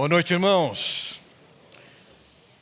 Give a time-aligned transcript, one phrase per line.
[0.00, 1.20] Boa noite, irmãos.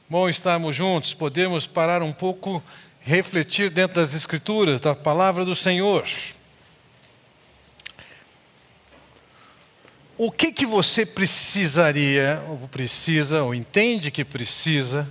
[0.09, 2.61] Bom estarmos juntos, podemos parar um pouco,
[3.01, 6.05] refletir dentro das Escrituras, da palavra do Senhor.
[10.17, 15.09] O que que você precisaria, ou precisa, ou entende que precisa,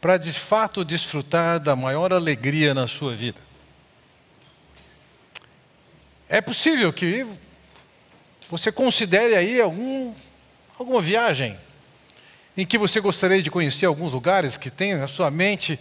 [0.00, 3.40] para de fato desfrutar da maior alegria na sua vida?
[6.28, 7.26] É possível que
[8.48, 10.14] você considere aí algum
[10.80, 11.58] alguma viagem
[12.56, 15.78] em que você gostaria de conhecer alguns lugares que tem na sua mente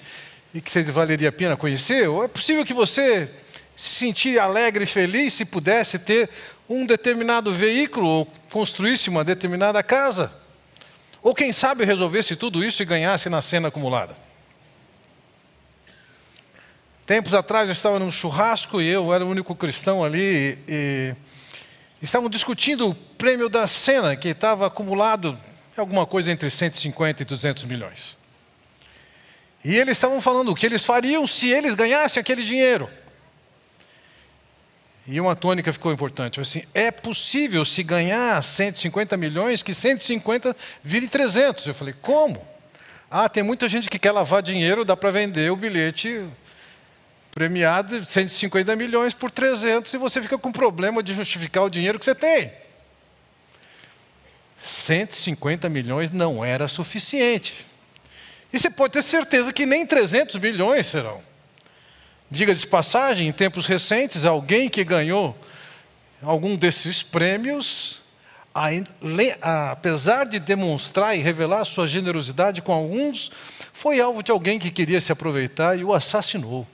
[0.54, 2.10] e que valeria a pena conhecer?
[2.10, 3.32] Ou é possível que você
[3.78, 6.30] se sentir alegre e feliz se pudesse ter
[6.68, 10.34] um determinado veículo ou construísse uma determinada casa?
[11.24, 14.18] Ou quem sabe resolvesse tudo isso e ganhasse na cena acumulada?
[17.06, 21.16] Tempos atrás eu estava num churrasco e eu era o único cristão ali e,
[22.02, 25.38] Estavam discutindo o prêmio da cena, que estava acumulado
[25.76, 28.18] alguma coisa entre 150 e 200 milhões.
[29.64, 32.90] E eles estavam falando o que eles fariam se eles ganhassem aquele dinheiro.
[35.06, 36.40] E uma tônica ficou importante.
[36.40, 41.66] Assim, é possível se ganhar 150 milhões que 150 vire 300.
[41.66, 42.46] Eu falei, como?
[43.10, 46.30] Ah, tem muita gente que quer lavar dinheiro, dá para vender o bilhete
[47.32, 52.06] premiado 150 milhões por 300 e você fica com problema de justificar o dinheiro que
[52.06, 52.52] você tem.
[54.58, 57.66] 150 milhões não era suficiente.
[58.52, 61.22] E você pode ter certeza que nem 300 milhões serão.
[62.32, 65.38] Diga-se passagem, em tempos recentes, alguém que ganhou
[66.22, 68.04] algum desses prêmios,
[69.42, 73.32] apesar de demonstrar e revelar sua generosidade com alguns,
[73.72, 76.68] foi alvo de alguém que queria se aproveitar e o assassinou.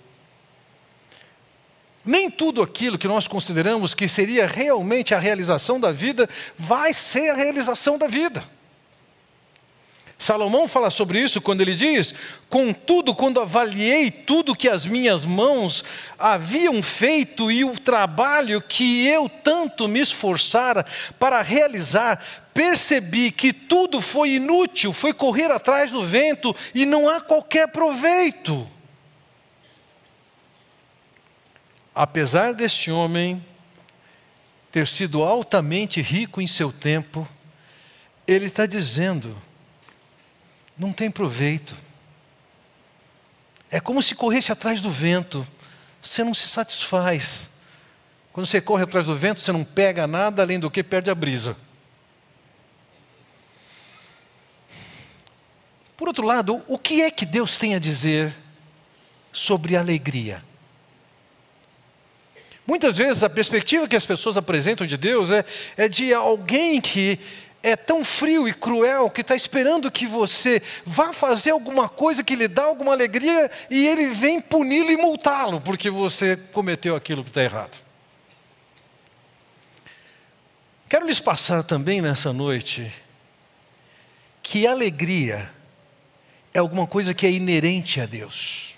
[2.06, 7.32] Nem tudo aquilo que nós consideramos que seria realmente a realização da vida vai ser
[7.32, 8.44] a realização da vida.
[10.18, 12.14] Salomão fala sobre isso quando ele diz:
[12.50, 15.84] Contudo, quando avaliei tudo que as minhas mãos
[16.18, 20.86] haviam feito e o trabalho que eu tanto me esforçara
[21.20, 27.20] para realizar, percebi que tudo foi inútil, foi correr atrás do vento e não há
[27.20, 28.75] qualquer proveito.
[31.96, 33.44] Apesar deste homem
[34.70, 37.26] ter sido altamente rico em seu tempo,
[38.28, 39.42] ele está dizendo:
[40.78, 41.74] não tem proveito.
[43.72, 45.48] É como se corresse atrás do vento,
[46.02, 47.50] você não se satisfaz.
[48.34, 51.16] Quando você corre atrás do vento, você não pega nada além do que perde a
[51.16, 51.56] brisa.
[55.96, 58.36] Por outro lado, o que é que Deus tem a dizer
[59.32, 60.44] sobre alegria?
[62.68, 65.46] Muitas vezes a perspectiva que as pessoas apresentam de Deus é,
[65.78, 67.20] é de alguém que
[67.62, 72.36] é tão frio e cruel que está esperando que você vá fazer alguma coisa que
[72.36, 77.32] lhe dá alguma alegria e ele vem puni-lo e multá-lo porque você cometeu aquilo que
[77.32, 77.84] está errado.
[80.88, 82.92] Quero lhes passar também nessa noite
[84.44, 85.52] que alegria
[86.54, 88.75] é alguma coisa que é inerente a Deus.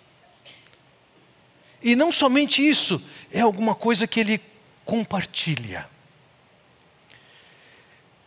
[1.82, 3.02] E não somente isso,
[3.32, 4.42] é alguma coisa que ele
[4.84, 5.88] compartilha.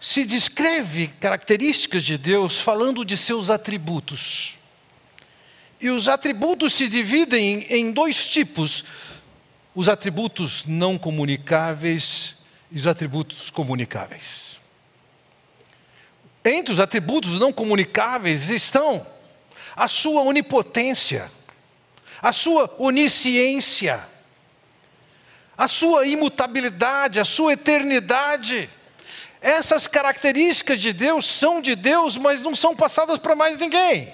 [0.01, 4.59] Se descreve características de Deus falando de seus atributos.
[5.81, 8.85] E os atributos se dividem em dois tipos:
[9.75, 12.37] os atributos não comunicáveis
[12.71, 14.61] e os atributos comunicáveis.
[16.45, 19.07] Entre os atributos não comunicáveis estão
[19.77, 21.31] a sua onipotência,
[22.21, 24.07] a sua onisciência,
[25.57, 28.69] a sua imutabilidade, a sua eternidade.
[29.41, 34.13] Essas características de Deus são de Deus, mas não são passadas para mais ninguém.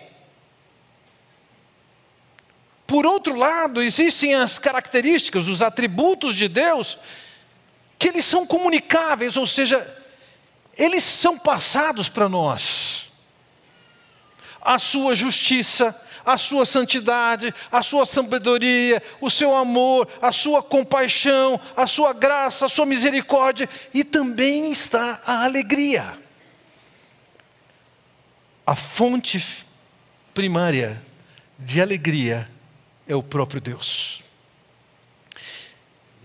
[2.86, 6.96] Por outro lado, existem as características, os atributos de Deus,
[7.98, 9.84] que eles são comunicáveis, ou seja,
[10.76, 13.10] eles são passados para nós.
[14.60, 21.60] A sua justiça, a sua santidade, a sua sabedoria, o seu amor, a sua compaixão,
[21.76, 26.18] a sua graça, a sua misericórdia e também está a alegria.
[28.66, 29.64] A fonte
[30.34, 31.00] primária
[31.56, 32.50] de alegria
[33.06, 34.24] é o próprio Deus.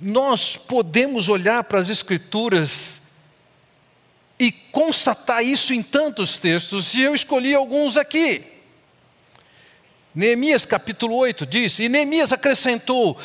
[0.02, 3.00] Nós podemos olhar para as Escrituras
[4.40, 8.51] e constatar isso em tantos textos, e eu escolhi alguns aqui.
[10.14, 13.18] Neemias capítulo 8 diz: E Neemias acrescentou: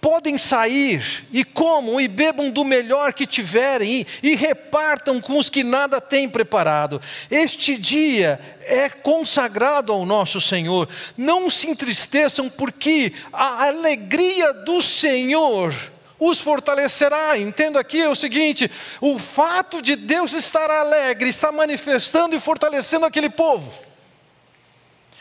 [0.00, 5.62] podem sair e comam e bebam do melhor que tiverem e, repartam com os que
[5.62, 7.00] nada têm preparado.
[7.30, 10.88] Este dia é consagrado ao nosso Senhor.
[11.16, 15.74] Não se entristeçam, porque a alegria do Senhor
[16.18, 17.36] os fortalecerá.
[17.36, 18.70] Entendo aqui é o seguinte:
[19.00, 23.89] o fato de Deus estar alegre está manifestando e fortalecendo aquele povo.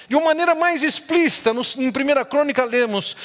[0.10, 3.16] De uma maneira mais explícita, em 1 Crônica lemos: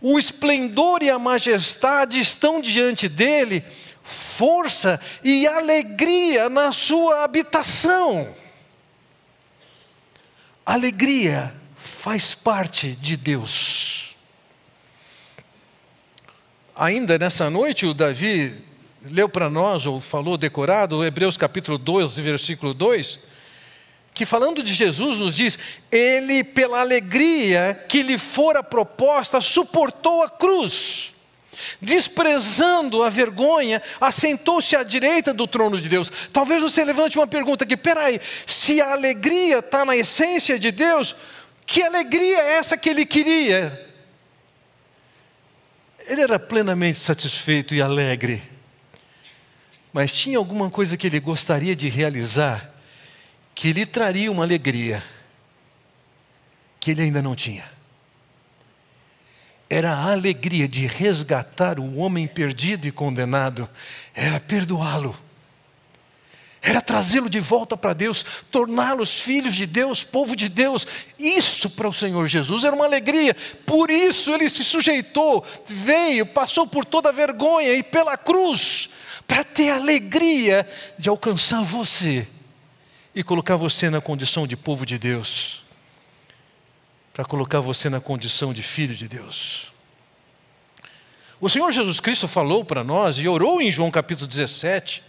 [0.00, 3.64] o esplendor e a majestade estão diante dele,
[4.04, 8.32] força e alegria na sua habitação.
[10.64, 14.16] Alegria faz parte de Deus.
[16.76, 18.54] Ainda nessa noite, o Davi
[19.02, 23.26] leu para nós, ou falou decorado, Hebreus capítulo 12, versículo 2
[24.18, 25.56] que falando de Jesus nos diz:
[25.92, 31.14] Ele, pela alegria que lhe fora proposta, suportou a cruz,
[31.80, 36.10] desprezando a vergonha, assentou-se à direita do trono de Deus.
[36.32, 41.14] Talvez você levante uma pergunta aqui: peraí, se a alegria está na essência de Deus,
[41.64, 43.88] que alegria é essa que ele queria?
[46.08, 48.42] Ele era plenamente satisfeito e alegre,
[49.92, 52.77] mas tinha alguma coisa que ele gostaria de realizar
[53.58, 55.02] que lhe traria uma alegria
[56.78, 57.68] que ele ainda não tinha.
[59.68, 63.68] Era a alegria de resgatar o homem perdido e condenado,
[64.14, 65.18] era perdoá-lo,
[66.62, 70.86] era trazê-lo de volta para Deus, torná-los filhos de Deus, povo de Deus.
[71.18, 73.34] Isso para o Senhor Jesus era uma alegria,
[73.66, 78.88] por isso ele se sujeitou, veio, passou por toda a vergonha e pela cruz,
[79.26, 80.64] para ter a alegria
[80.96, 82.24] de alcançar você
[83.18, 85.64] e colocar você na condição de povo de Deus,
[87.12, 89.72] para colocar você na condição de filho de Deus.
[91.40, 95.02] O Senhor Jesus Cristo falou para nós e orou em João capítulo 17: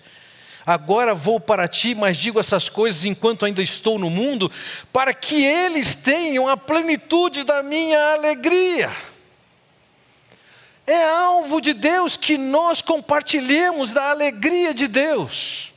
[0.66, 4.52] Agora vou para ti, mas digo essas coisas enquanto ainda estou no mundo,
[4.92, 8.90] para que eles tenham a plenitude da minha alegria.
[10.88, 15.69] É alvo de Deus que nós compartilhemos da alegria de Deus.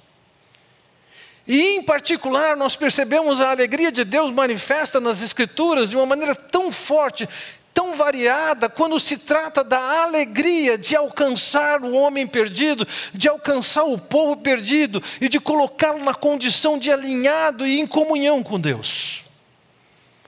[1.47, 6.35] E, em particular, nós percebemos a alegria de Deus manifesta nas Escrituras de uma maneira
[6.35, 7.29] tão forte,
[7.75, 13.99] tão variada, quando se trata da alegria de alcançar o homem perdido, de alcançar o
[13.99, 19.25] povo perdido e de colocá-lo na condição de alinhado e em comunhão com Deus.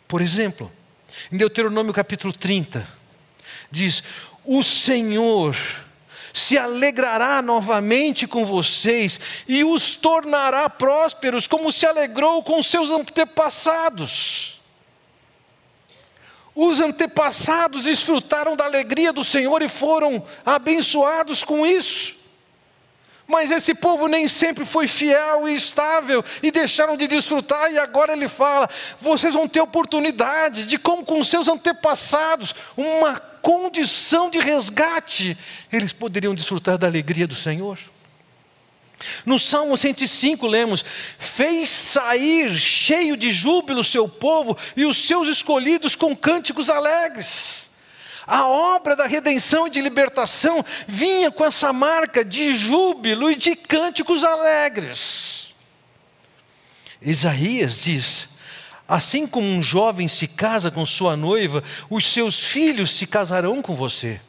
[0.08, 0.70] Por exemplo,
[1.30, 2.86] em Deuteronômio capítulo 30,
[3.70, 4.02] diz:
[4.44, 5.56] O Senhor
[6.34, 14.60] se alegrará novamente com vocês e os tornará prósperos, como se alegrou com seus antepassados.
[16.52, 22.16] Os antepassados desfrutaram da alegria do Senhor e foram abençoados com isso.
[23.26, 28.12] Mas esse povo nem sempre foi fiel e estável e deixaram de desfrutar, e agora
[28.12, 28.68] ele fala:
[29.00, 35.36] vocês vão ter oportunidade de, como com seus antepassados, uma condição de resgate,
[35.72, 37.78] eles poderiam desfrutar da alegria do Senhor.
[39.24, 40.84] No Salmo 105 lemos:
[41.18, 47.63] Fez sair cheio de júbilo seu povo e os seus escolhidos com cânticos alegres.
[48.26, 53.54] A obra da redenção e de libertação vinha com essa marca de júbilo e de
[53.54, 55.54] cânticos alegres.
[57.02, 58.28] Isaías diz:
[58.88, 63.74] Assim como um jovem se casa com sua noiva, os seus filhos se casarão com
[63.74, 64.20] você.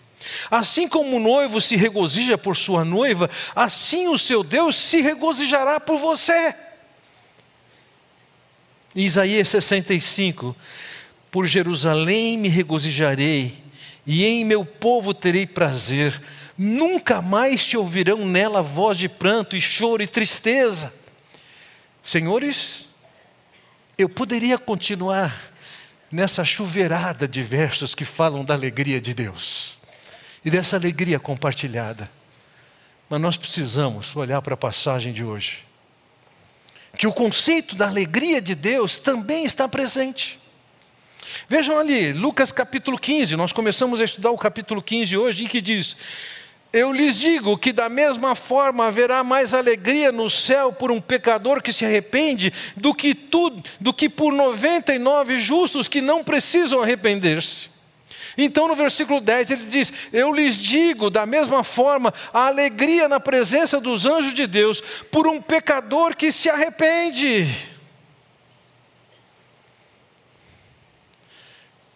[0.49, 5.79] Assim como o noivo se regozija por sua noiva, assim o seu Deus se regozijará
[5.79, 6.53] por você.
[8.93, 10.55] Isaías 65:
[11.29, 13.64] Por Jerusalém me regozijarei
[14.05, 16.21] e em meu povo terei prazer.
[16.57, 20.93] Nunca mais te ouvirão nela voz de pranto e choro e tristeza.
[22.03, 22.85] Senhores,
[23.97, 25.51] eu poderia continuar
[26.11, 29.77] nessa chuveirada de versos que falam da alegria de Deus
[30.43, 32.09] e dessa alegria compartilhada.
[33.09, 35.65] Mas nós precisamos olhar para a passagem de hoje.
[36.97, 40.39] Que o conceito da alegria de Deus também está presente.
[41.47, 45.61] Vejam ali, Lucas capítulo 15, nós começamos a estudar o capítulo 15 hoje, em que
[45.61, 45.95] diz:
[46.71, 51.61] Eu lhes digo que da mesma forma haverá mais alegria no céu por um pecador
[51.61, 57.75] que se arrepende do que, tudo, do que por 99 justos que não precisam arrepender-se.
[58.37, 63.19] Então, no versículo 10, ele diz: Eu lhes digo, da mesma forma, a alegria na
[63.19, 67.74] presença dos anjos de Deus por um pecador que se arrepende.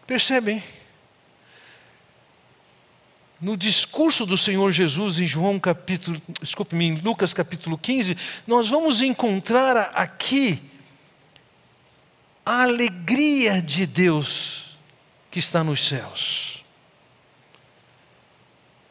[0.09, 0.63] Percebem?
[3.39, 9.01] no discurso do Senhor Jesus em João capítulo, desculpe-me, em Lucas capítulo 15, nós vamos
[9.01, 10.61] encontrar aqui
[12.43, 14.77] a alegria de Deus
[15.31, 16.65] que está nos céus.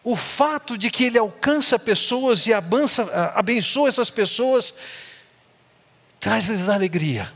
[0.03, 4.73] O fato de que Ele alcança pessoas e abençoa essas pessoas,
[6.19, 7.31] traz-lhes alegria.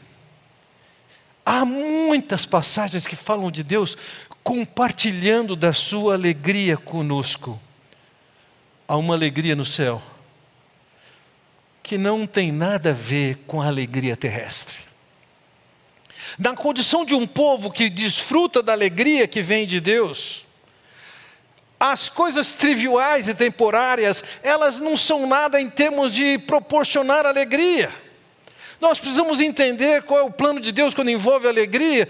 [1.45, 3.97] Há muitas passagens que falam de Deus
[4.43, 7.61] compartilhando da sua alegria conosco.
[8.87, 10.03] Há uma alegria no céu
[11.83, 14.79] que não tem nada a ver com a alegria terrestre.
[16.39, 20.47] Na condição de um povo que desfruta da alegria que vem de Deus,
[21.79, 27.91] as coisas triviais e temporárias, elas não são nada em termos de proporcionar alegria.
[28.83, 32.09] Nós precisamos entender qual é o plano de Deus quando envolve alegria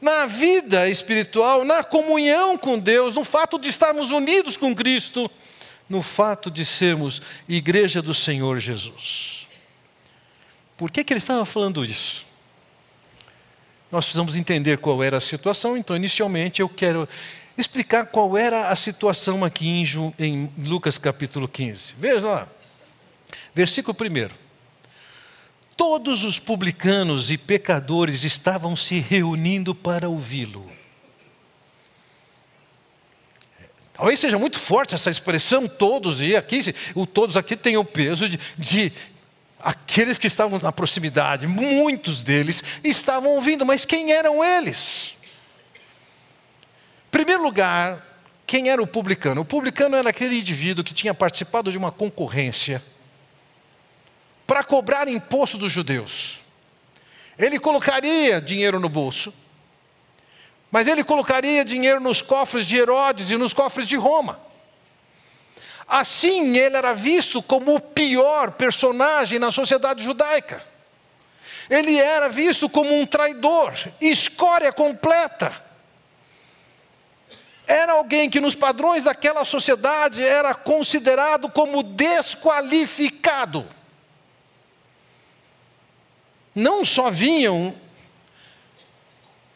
[0.00, 5.30] na vida espiritual, na comunhão com Deus, no fato de estarmos unidos com Cristo,
[5.86, 9.46] no fato de sermos igreja do Senhor Jesus.
[10.78, 12.24] Por que, que ele estava falando isso?
[13.92, 17.06] Nós precisamos entender qual era a situação, então, inicialmente, eu quero
[17.58, 19.84] explicar qual era a situação aqui
[20.18, 21.96] em, Lucas capítulo 15.
[21.98, 22.48] Veja lá,
[23.54, 24.43] versículo 1.
[25.76, 30.70] Todos os publicanos e pecadores estavam se reunindo para ouvi-lo.
[33.92, 36.60] Talvez seja muito forte essa expressão todos, e aqui,
[36.94, 38.92] o todos aqui tem o peso de, de
[39.60, 45.16] aqueles que estavam na proximidade, muitos deles estavam ouvindo, mas quem eram eles?
[47.06, 48.04] Em primeiro lugar,
[48.46, 49.40] quem era o publicano?
[49.40, 52.82] O publicano era aquele indivíduo que tinha participado de uma concorrência
[54.46, 56.40] para cobrar imposto dos judeus.
[57.38, 59.32] Ele colocaria dinheiro no bolso,
[60.70, 64.40] mas ele colocaria dinheiro nos cofres de Herodes e nos cofres de Roma.
[65.86, 70.62] Assim, ele era visto como o pior personagem na sociedade judaica.
[71.68, 75.62] Ele era visto como um traidor, escória completa.
[77.66, 83.66] Era alguém que, nos padrões daquela sociedade, era considerado como desqualificado
[86.54, 87.74] não só vinham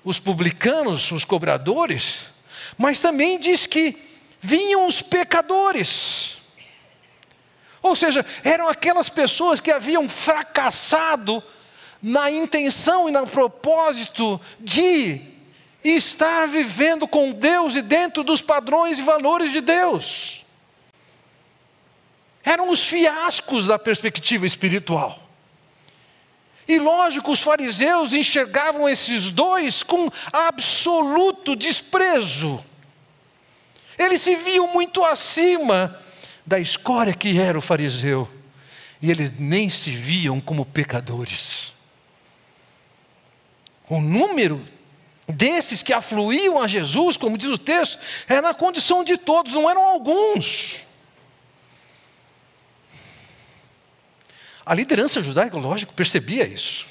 [0.05, 2.31] os publicanos, os cobradores,
[2.77, 3.97] mas também diz que
[4.41, 6.39] vinham os pecadores.
[7.83, 11.43] Ou seja, eram aquelas pessoas que haviam fracassado
[12.03, 15.21] na intenção e no propósito de
[15.85, 20.45] estar vivendo com Deus e dentro dos padrões e valores de Deus.
[22.43, 25.28] Eram os fiascos da perspectiva espiritual.
[26.69, 32.63] E lógico, os fariseus enxergavam esses dois com absoluto desprezo.
[33.99, 35.99] Eles se viam muito acima
[36.45, 38.29] da escória que era o fariseu.
[39.01, 41.73] E eles nem se viam como pecadores.
[43.89, 44.63] O número
[45.27, 47.99] desses que afluíam a Jesus, como diz o texto,
[48.29, 50.87] era na condição de todos, não eram alguns.
[54.69, 56.87] A liderança judaica, lógico, percebia isso.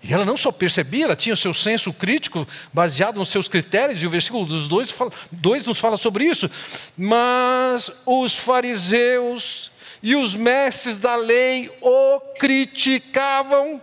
[0.00, 4.00] E ela não só percebia, ela tinha o seu senso crítico baseado nos seus critérios,
[4.00, 4.94] e o versículo dos dois,
[5.32, 6.48] dois nos fala sobre isso.
[6.96, 13.82] Mas os fariseus e os mestres da lei o criticavam.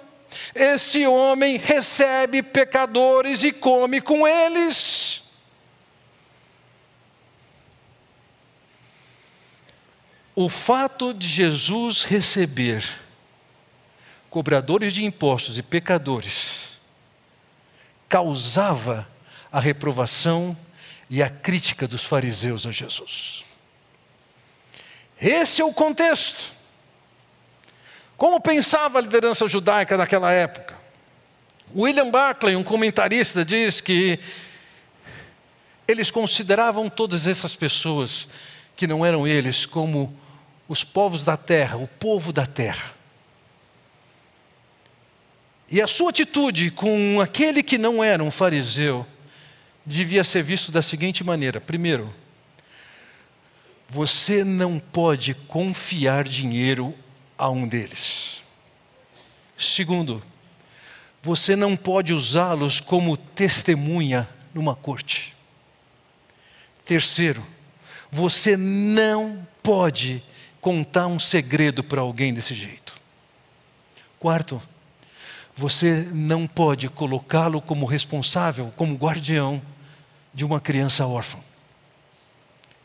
[0.55, 5.20] Esse homem recebe pecadores e come com eles.
[10.43, 12.83] O fato de Jesus receber
[14.29, 16.79] cobradores de impostos e pecadores
[18.09, 19.07] causava
[19.51, 20.57] a reprovação
[21.09, 23.43] e a crítica dos fariseus a Jesus.
[25.19, 26.55] Esse é o contexto.
[28.17, 30.79] Como pensava a liderança judaica naquela época?
[31.75, 34.19] William Barclay, um comentarista, diz que
[35.87, 38.27] eles consideravam todas essas pessoas
[38.75, 40.17] que não eram eles como
[40.71, 42.93] os povos da terra, o povo da terra.
[45.69, 49.05] E a sua atitude com aquele que não era um fariseu
[49.85, 52.13] devia ser visto da seguinte maneira: primeiro,
[53.89, 56.95] você não pode confiar dinheiro
[57.37, 58.41] a um deles.
[59.57, 60.23] Segundo,
[61.21, 65.35] você não pode usá-los como testemunha numa corte.
[66.85, 67.45] Terceiro,
[68.09, 70.23] você não pode
[70.61, 72.99] contar um segredo para alguém desse jeito.
[74.19, 74.61] Quarto,
[75.55, 79.61] você não pode colocá-lo como responsável, como guardião
[80.33, 81.39] de uma criança órfã.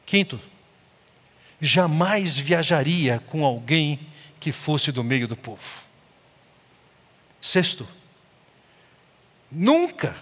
[0.06, 0.40] Quinto,
[1.60, 4.00] jamais viajaria com alguém
[4.40, 5.84] que fosse do meio do povo.
[7.40, 7.86] Sexto,
[9.52, 10.16] nunca,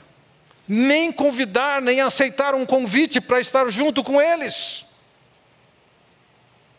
[0.66, 4.84] nem convidar, nem aceitar um convite para estar junto com eles.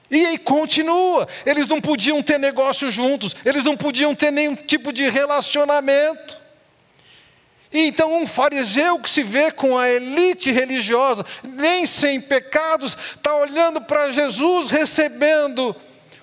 [0.10, 4.94] E aí continua, eles não podiam ter negócio juntos, eles não podiam ter nenhum tipo
[4.94, 6.38] de relacionamento.
[7.74, 13.82] Então, um fariseu que se vê com a elite religiosa, nem sem pecados, está olhando
[13.82, 15.76] para Jesus, recebendo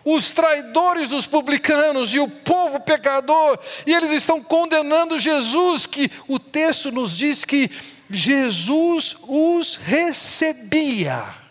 [0.04, 6.38] os traidores dos publicanos e o povo pecador, e eles estão condenando Jesus, que o
[6.38, 7.70] texto nos diz que
[8.10, 11.41] Jesus os recebia.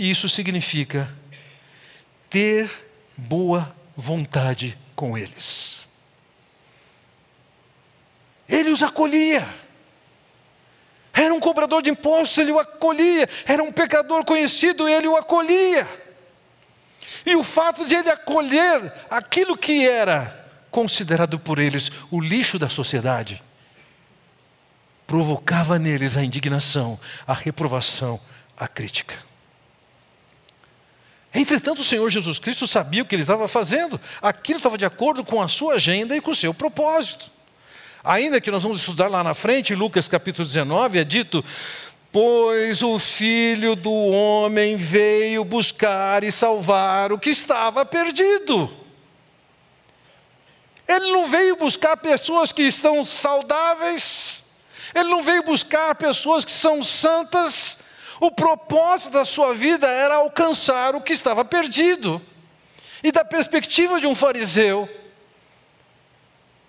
[0.00, 1.14] E isso significa
[2.30, 2.70] ter
[3.14, 5.86] boa vontade com eles.
[8.48, 9.46] Ele os acolhia.
[11.12, 13.28] Era um cobrador de impostos, ele o acolhia.
[13.44, 15.86] Era um pecador conhecido, ele o acolhia.
[17.26, 22.70] E o fato de ele acolher aquilo que era considerado por eles o lixo da
[22.70, 23.42] sociedade,
[25.06, 28.18] provocava neles a indignação, a reprovação,
[28.56, 29.28] a crítica.
[31.32, 35.24] Entretanto, o Senhor Jesus Cristo sabia o que ele estava fazendo, aquilo estava de acordo
[35.24, 37.30] com a sua agenda e com o seu propósito.
[38.02, 41.44] Ainda que nós vamos estudar lá na frente, Lucas capítulo 19, é dito:
[42.10, 48.68] Pois o filho do homem veio buscar e salvar o que estava perdido.
[50.88, 54.42] Ele não veio buscar pessoas que estão saudáveis,
[54.92, 57.79] ele não veio buscar pessoas que são santas.
[58.20, 62.20] O propósito da sua vida era alcançar o que estava perdido.
[63.02, 64.88] E da perspectiva de um fariseu,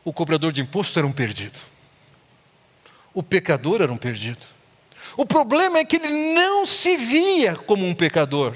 [0.03, 1.60] o cobrador de imposto era um perdido.
[3.13, 4.46] O pecador era um perdido.
[5.17, 8.55] O problema é que ele não se via como um pecador.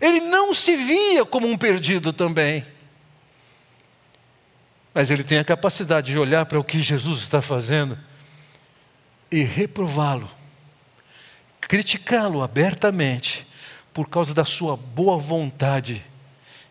[0.00, 2.66] Ele não se via como um perdido também.
[4.94, 7.98] Mas ele tem a capacidade de olhar para o que Jesus está fazendo
[9.30, 10.28] e reprová-lo,
[11.70, 13.46] criticá-lo abertamente,
[13.94, 16.04] por causa da sua boa vontade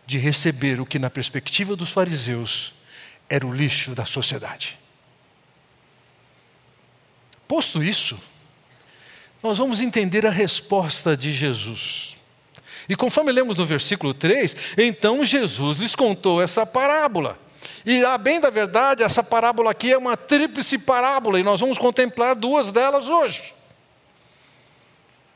[0.04, 2.74] de receber o que, na perspectiva dos fariseus,
[3.26, 4.78] era o lixo da sociedade.
[7.48, 8.20] Posto isso,
[9.42, 12.14] nós vamos entender a resposta de Jesus.
[12.86, 17.38] E conforme lemos no versículo 3, então Jesus lhes contou essa parábola.
[17.86, 21.78] E a bem da verdade, essa parábola aqui é uma tríplice parábola, e nós vamos
[21.78, 23.59] contemplar duas delas hoje.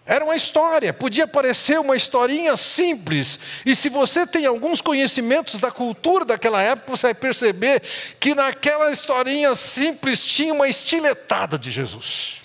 [0.06, 3.40] Era uma história, podia parecer uma historinha simples.
[3.64, 7.82] E se você tem alguns conhecimentos da cultura daquela época, você vai perceber
[8.20, 12.42] que naquela historinha simples tinha uma estiletada de Jesus.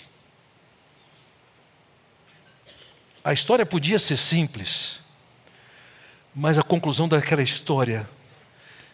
[3.22, 5.00] A história podia ser simples,
[6.34, 8.08] mas a conclusão daquela história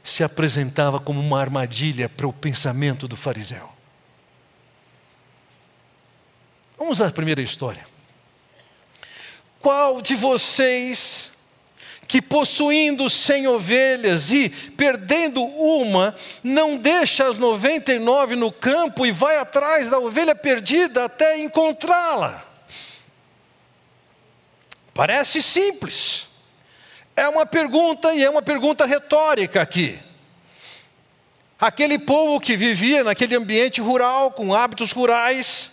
[0.02, 3.70] se apresentava como uma armadilha para o pensamento do fariseu.
[6.76, 7.87] Vamos à primeira história.
[9.66, 11.33] Qual de vocês
[12.07, 19.05] que possuindo cem ovelhas e perdendo uma, não deixa as noventa e nove no campo
[19.05, 22.46] e vai atrás da ovelha perdida até encontrá-la?
[24.94, 26.29] Parece simples.
[27.16, 29.98] É uma pergunta e é uma pergunta retórica aqui.
[31.59, 35.72] Aquele povo que vivia naquele ambiente rural, com hábitos rurais,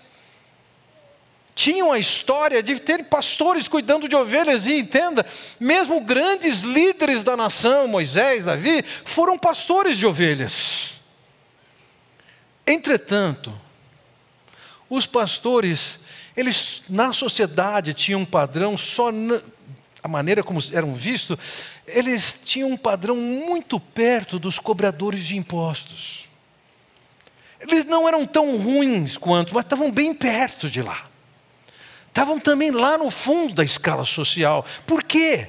[1.56, 5.26] tinham a história de ter pastores cuidando de ovelhas, e entenda,
[5.60, 11.02] mesmo grandes líderes da nação, Moisés, Davi, foram pastores de ovelhas.
[12.66, 13.54] Entretanto,
[14.90, 16.00] os pastores,
[16.36, 19.42] eles na sociedade tinham um padrão só na,
[20.02, 21.38] a maneira como eram vistos,
[21.88, 26.28] eles tinham um padrão muito perto dos cobradores de impostos.
[27.60, 31.13] Eles não eram tão ruins quanto, mas estavam bem perto de lá
[32.14, 34.64] estavam também lá no fundo da escala social.
[34.86, 35.48] Por quê?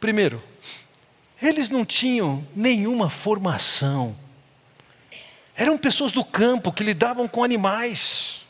[0.00, 0.42] Primeiro,
[1.40, 4.16] eles não tinham nenhuma formação.
[5.54, 8.46] Eram pessoas do campo que lidavam com animais.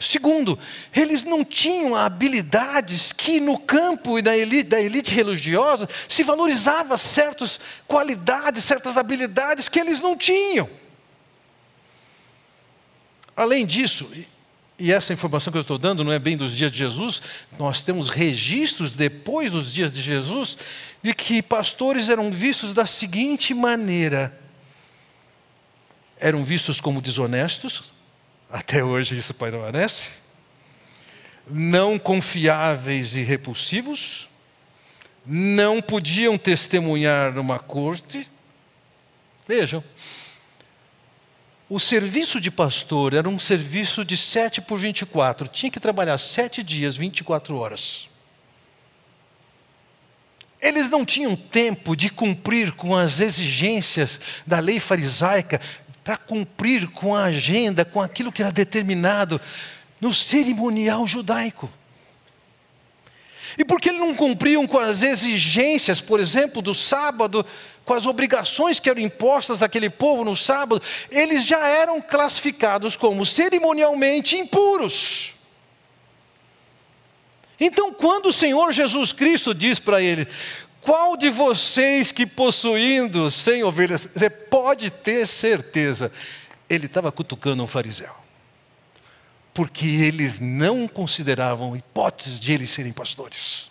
[0.00, 0.58] Segundo,
[0.92, 6.98] eles não tinham habilidades que no campo e da elite, da elite religiosa se valorizava
[6.98, 10.68] certas qualidades, certas habilidades que eles não tinham.
[13.36, 14.10] Além disso,
[14.82, 17.22] e essa informação que eu estou dando não é bem dos dias de Jesus,
[17.56, 20.58] nós temos registros depois dos dias de Jesus,
[21.00, 24.36] de que pastores eram vistos da seguinte maneira:
[26.18, 27.94] eram vistos como desonestos,
[28.50, 30.10] Até hoje isso permanece.
[31.48, 34.28] Não confiáveis e repulsivos,
[35.24, 38.28] não podiam testemunhar numa corte.
[39.46, 39.82] Vejam,
[41.74, 46.62] o serviço de pastor era um serviço de 7 por 24, tinha que trabalhar sete
[46.62, 48.10] dias, 24 horas.
[50.60, 55.62] Eles não tinham tempo de cumprir com as exigências da lei farisaica,
[56.04, 59.40] para cumprir com a agenda, com aquilo que era determinado
[59.98, 61.72] no cerimonial judaico.
[63.58, 67.44] E porque eles não cumpriam com as exigências, por exemplo, do sábado,
[67.84, 73.26] com as obrigações que eram impostas àquele povo no sábado, eles já eram classificados como
[73.26, 75.34] cerimonialmente impuros.
[77.58, 80.26] Então, quando o Senhor Jesus Cristo diz para ele:
[80.80, 86.10] Qual de vocês que possuindo cem ovelhas, você pode ter certeza,
[86.68, 88.21] ele estava cutucando um fariseu
[89.54, 93.70] porque eles não consideravam hipótese de eles serem pastores.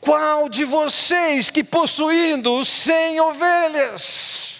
[0.00, 4.56] Qual de vocês que possuindo cem ovelhas?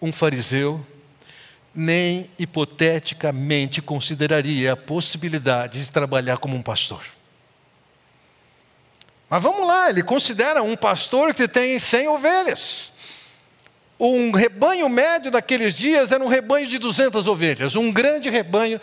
[0.00, 0.84] Um fariseu
[1.74, 7.04] nem hipoteticamente consideraria a possibilidade de trabalhar como um pastor.
[9.28, 12.92] Mas vamos lá, ele considera um pastor que tem cem ovelhas.
[13.98, 17.74] Um rebanho médio daqueles dias era um rebanho de 200 ovelhas.
[17.74, 18.80] Um grande rebanho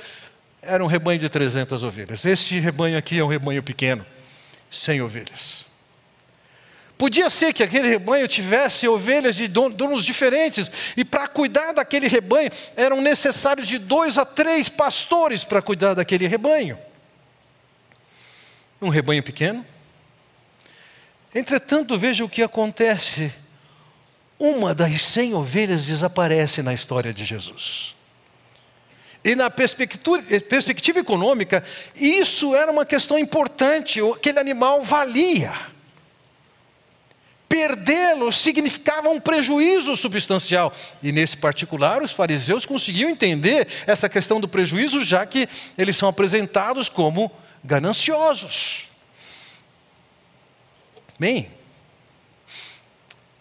[0.62, 2.26] era um rebanho de 300 ovelhas.
[2.26, 4.06] Este rebanho aqui é um rebanho pequeno,
[4.70, 5.66] 100 ovelhas.
[6.98, 12.50] Podia ser que aquele rebanho tivesse ovelhas de donos diferentes, e para cuidar daquele rebanho
[12.76, 16.80] eram necessários de dois a três pastores para cuidar daquele rebanho.
[18.82, 19.66] Um rebanho pequeno.
[21.34, 23.34] Entretanto, veja o que acontece
[24.40, 27.96] uma das cem ovelhas desaparece na história de Jesus.
[29.24, 31.64] E na perspectiva, econômica,
[31.96, 35.52] isso era uma questão importante, aquele animal valia.
[37.50, 40.72] Perdê-lo significava um prejuízo substancial.
[41.02, 46.08] E nesse particular, os fariseus conseguiam entender essa questão do prejuízo, já que eles são
[46.08, 47.32] apresentados como
[47.64, 48.90] gananciosos.
[51.18, 51.50] Bem,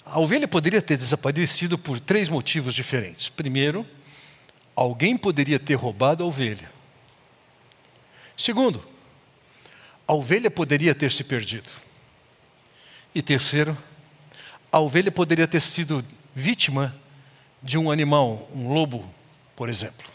[0.05, 3.29] a ovelha poderia ter desaparecido por três motivos diferentes.
[3.29, 3.87] Primeiro,
[4.77, 6.71] alguém poderia ter roubado a ovelha.
[8.37, 8.85] Segundo,
[10.07, 11.71] a ovelha poderia ter se perdido.
[13.15, 13.77] E terceiro,
[14.71, 16.95] a ovelha poderia ter sido vítima
[17.63, 19.09] de um animal, um lobo,
[19.57, 20.07] por exemplo.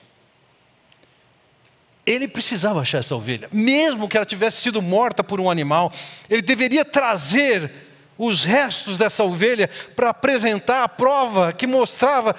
[2.06, 5.92] Ele precisava achar essa ovelha, mesmo que ela tivesse sido morta por um animal,
[6.30, 7.89] ele deveria trazer
[8.20, 12.36] os restos dessa ovelha para apresentar a prova que mostrava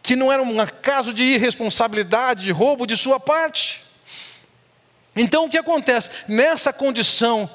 [0.00, 3.84] que não era um caso de irresponsabilidade, de roubo de sua parte.
[5.16, 6.08] Então o que acontece?
[6.28, 7.50] Nessa condição,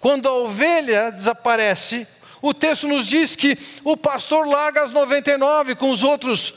[0.00, 2.08] quando a ovelha desaparece,
[2.40, 6.54] o texto nos diz que o pastor larga as 99 com os outros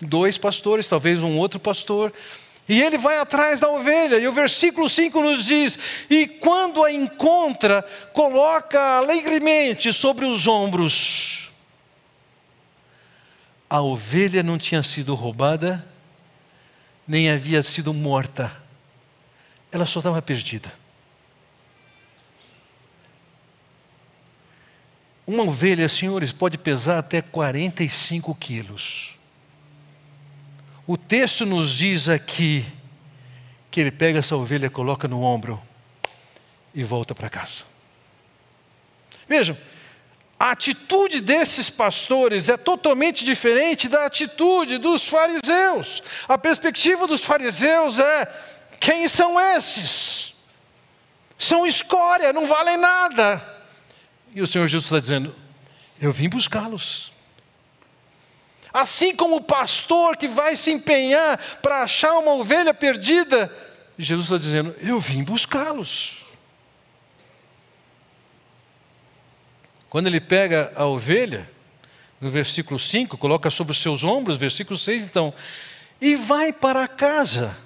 [0.00, 2.12] dois pastores, talvez um outro pastor,
[2.68, 6.90] e ele vai atrás da ovelha, e o versículo 5 nos diz: E quando a
[6.90, 11.50] encontra, coloca alegremente sobre os ombros.
[13.68, 15.86] A ovelha não tinha sido roubada,
[17.06, 18.50] nem havia sido morta,
[19.70, 20.72] ela só estava perdida.
[25.26, 29.18] Uma ovelha, senhores, pode pesar até 45 quilos.
[30.86, 32.66] O texto nos diz aqui
[33.70, 35.60] que ele pega essa ovelha, coloca no ombro
[36.74, 37.64] e volta para casa.
[39.26, 39.56] Vejam,
[40.38, 46.02] a atitude desses pastores é totalmente diferente da atitude dos fariseus.
[46.28, 48.26] A perspectiva dos fariseus é:
[48.78, 50.34] quem são esses?
[51.38, 53.42] São escória, não valem nada.
[54.34, 55.34] E o Senhor Jesus está dizendo:
[55.98, 57.13] eu vim buscá-los.
[58.74, 63.48] Assim como o pastor que vai se empenhar para achar uma ovelha perdida,
[63.96, 66.24] Jesus está dizendo: Eu vim buscá-los.
[69.88, 71.48] Quando ele pega a ovelha,
[72.20, 75.32] no versículo 5, coloca sobre os seus ombros, versículo 6, então,
[76.00, 77.56] e vai para casa.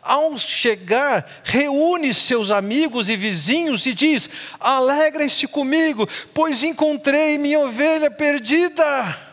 [0.00, 8.10] Ao chegar, reúne seus amigos e vizinhos e diz: Alegrem-se comigo, pois encontrei minha ovelha
[8.10, 9.31] perdida.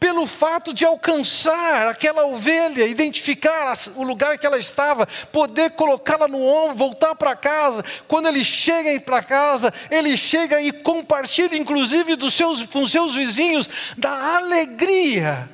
[0.00, 6.42] Pelo fato de alcançar aquela ovelha, identificar o lugar que ela estava, poder colocá-la no
[6.42, 7.84] ombro, voltar para casa.
[8.08, 13.68] Quando ele chega para casa, ele chega e compartilha, inclusive, dos seus, com seus vizinhos,
[13.98, 15.48] da alegria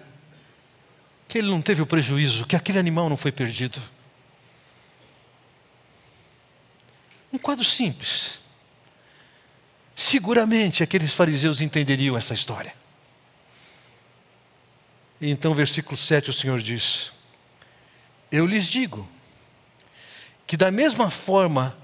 [1.29, 3.83] que ele não teve o prejuízo, que aquele animal não foi perdido.
[7.33, 8.39] Um quadro simples.
[9.95, 12.73] Seguramente aqueles fariseus entenderiam essa história.
[15.21, 17.11] Então, versículo 7, o Senhor diz:
[18.31, 19.09] Eu lhes digo
[20.47, 21.77] que, da mesma forma,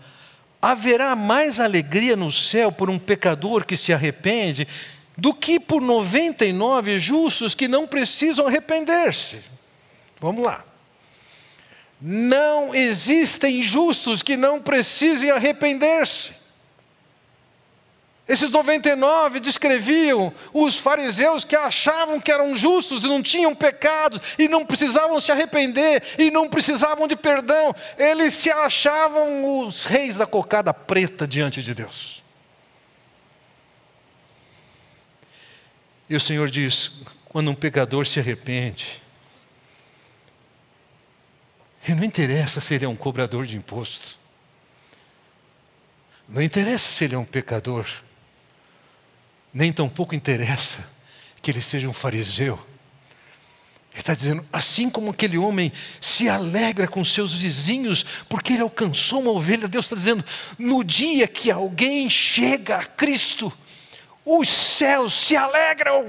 [0.60, 4.68] haverá mais alegria no céu por um pecador que se arrepende
[5.16, 9.40] do que por 99 justos que não precisam arrepender-se.
[10.20, 10.64] Vamos lá.
[12.00, 16.41] Não existem justos que não precisem arrepender-se.
[18.32, 24.48] Esses 99 descreviam os fariseus que achavam que eram justos e não tinham pecados e
[24.48, 27.74] não precisavam se arrepender e não precisavam de perdão.
[27.98, 32.22] Eles se achavam os reis da cocada preta diante de Deus.
[36.08, 36.90] E o Senhor diz:
[37.26, 39.02] quando um pecador se arrepende,
[41.86, 44.18] e não interessa se ele é um cobrador de imposto,
[46.26, 47.86] não interessa se ele é um pecador
[49.52, 50.84] nem tampouco interessa
[51.40, 52.58] que ele seja um fariseu.
[53.92, 59.20] Ele está dizendo, assim como aquele homem se alegra com seus vizinhos, porque ele alcançou
[59.20, 60.24] uma ovelha, Deus está dizendo,
[60.58, 63.52] no dia que alguém chega a Cristo,
[64.24, 66.08] os céus se alegram.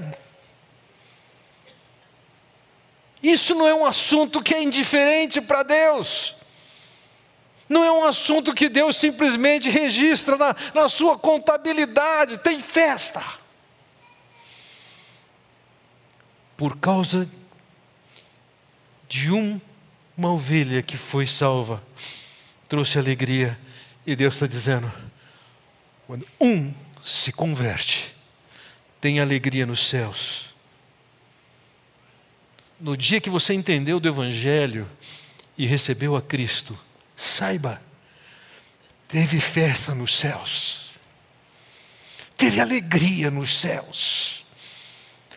[3.21, 6.37] Isso não é um assunto que é indiferente para Deus.
[7.67, 13.23] Não é um assunto que Deus simplesmente registra na, na sua contabilidade, tem festa.
[16.57, 17.29] Por causa
[19.07, 19.59] de um,
[20.17, 21.83] uma ovelha que foi salva,
[22.67, 23.59] trouxe alegria,
[24.05, 24.91] e Deus está dizendo:
[26.05, 26.73] quando um
[27.03, 28.15] se converte,
[28.99, 30.53] tem alegria nos céus.
[32.79, 34.89] No dia que você entendeu do Evangelho
[35.57, 36.77] e recebeu a Cristo,
[37.15, 37.81] Saiba,
[39.07, 40.93] teve festa nos céus,
[42.35, 44.43] teve alegria nos céus.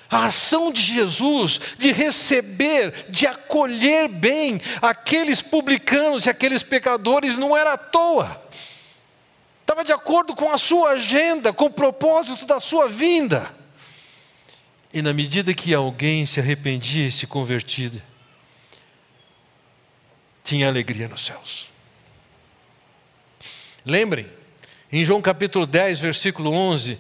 [0.08, 7.56] A ação de Jesus de receber, de acolher bem aqueles publicanos e aqueles pecadores não
[7.56, 8.40] era à toa.
[9.62, 13.52] Estava de acordo com a sua agenda, com o propósito da sua vinda.
[14.94, 17.90] E na medida que alguém se arrependia e se convertia,
[20.46, 21.70] tinha alegria nos céus.
[23.84, 24.30] Lembrem,
[24.90, 26.98] em João capítulo 10, versículo 11,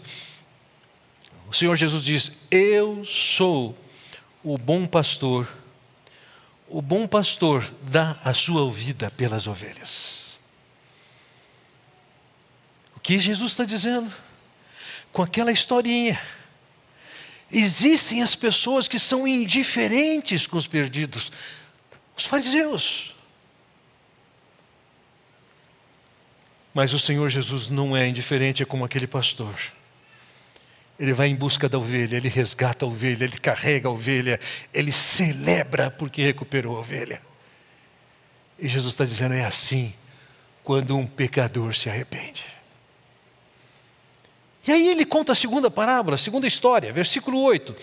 [1.48, 3.78] o Senhor Jesus diz: Eu sou
[4.42, 5.48] o bom pastor.
[6.68, 10.36] O bom pastor dá a sua vida pelas ovelhas.
[12.96, 14.12] O que Jesus está dizendo?
[15.12, 16.20] Com aquela historinha.
[17.50, 21.30] Existem as pessoas que são indiferentes com os perdidos.
[22.16, 23.15] Os fariseus.
[26.76, 29.54] Mas o Senhor Jesus não é indiferente, é como aquele pastor.
[31.00, 34.38] Ele vai em busca da ovelha, ele resgata a ovelha, ele carrega a ovelha,
[34.74, 37.22] ele celebra porque recuperou a ovelha.
[38.58, 39.94] E Jesus está dizendo: é assim
[40.62, 42.44] quando um pecador se arrepende.
[44.66, 47.74] E aí ele conta a segunda parábola, a segunda história, versículo 8.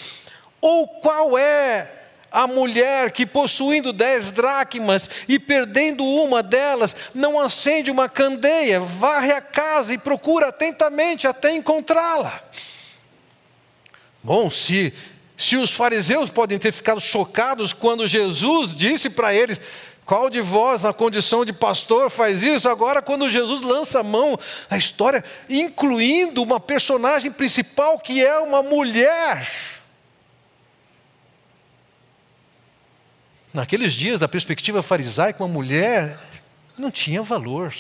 [0.62, 2.03] Ou qual é
[2.34, 9.32] a mulher que, possuindo dez dracmas e perdendo uma delas, não acende uma candeia, varre
[9.32, 12.42] a casa e procura atentamente até encontrá-la.
[14.24, 14.92] Bom, se,
[15.38, 19.62] se os fariseus podem ter ficado chocados quando Jesus disse para eles:
[20.04, 22.68] qual de vós, na condição de pastor, faz isso?
[22.68, 24.40] Agora, quando Jesus lança a mão
[24.72, 29.48] a história, incluindo uma personagem principal que é uma mulher
[33.54, 36.20] Naqueles dias, da perspectiva farisaica, uma mulher
[36.78, 37.74] não tinha valor.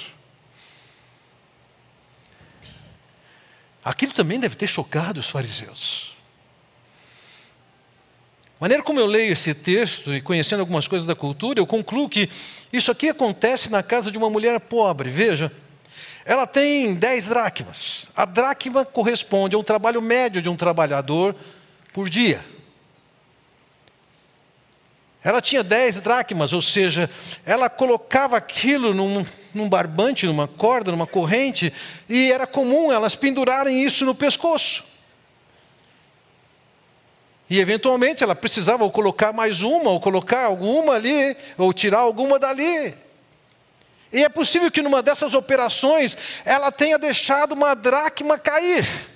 [3.84, 6.16] Aquilo também deve ter chocado os fariseus.
[8.60, 12.08] A maneira como eu leio esse texto e conhecendo algumas coisas da cultura, eu concluo
[12.08, 12.30] que
[12.72, 15.10] isso aqui acontece na casa de uma mulher pobre.
[15.10, 15.52] Veja,
[16.24, 18.12] ela tem 10 dracmas.
[18.16, 21.36] A dracma corresponde ao trabalho médio de um trabalhador
[21.92, 22.46] por dia.
[25.24, 27.10] Ela tinha dez dracmas, ou seja,
[27.46, 31.72] ela colocava aquilo num, num barbante, numa corda, numa corrente,
[32.10, 34.84] e era comum elas pendurarem isso no pescoço.
[37.50, 42.38] E eventualmente ela precisava ou colocar mais uma, ou colocar alguma ali, ou tirar alguma
[42.38, 42.94] dali.
[44.12, 49.13] E é possível que numa dessas operações ela tenha deixado uma dracma cair.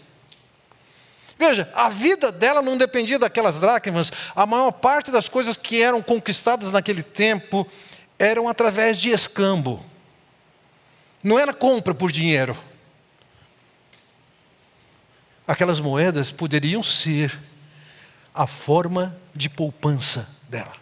[1.38, 4.12] Veja, a vida dela não dependia daquelas dracmas.
[4.36, 7.68] A maior parte das coisas que eram conquistadas naquele tempo
[8.18, 9.84] eram através de escambo.
[11.24, 12.58] Não era compra por dinheiro.
[15.48, 17.40] Aquelas moedas poderiam ser
[18.34, 20.74] a forma de poupança dela.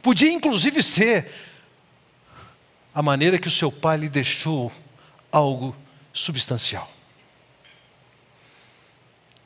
[0.00, 1.30] Podia inclusive ser
[2.94, 4.70] a maneira que o seu pai lhe deixou
[5.32, 5.74] algo
[6.12, 6.90] substancial.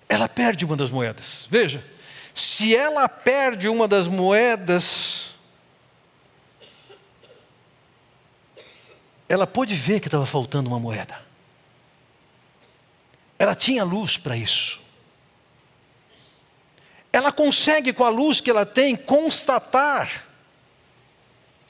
[0.08, 1.46] Ela perde uma das moedas.
[1.50, 1.84] Veja,
[2.34, 5.30] se ela perde uma das moedas,
[9.28, 11.20] ela pôde ver que estava faltando uma moeda.
[13.38, 14.80] Ela tinha luz para isso.
[17.12, 20.26] Ela consegue, com a luz que ela tem, constatar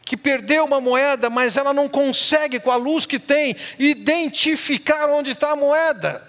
[0.02, 5.32] que perdeu uma moeda, mas ela não consegue, com a luz que tem, identificar onde
[5.32, 6.27] está a moeda.